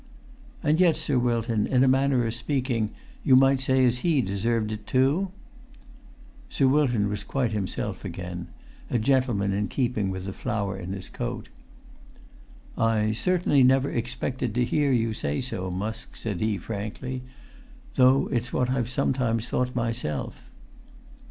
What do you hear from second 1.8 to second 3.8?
a manner o' speaking, you might